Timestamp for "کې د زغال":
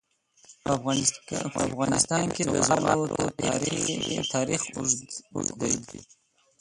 2.35-3.01